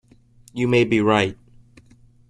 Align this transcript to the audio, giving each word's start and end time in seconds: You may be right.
You 0.51 0.67
may 0.67 0.83
be 0.83 0.99
right. 0.99 1.37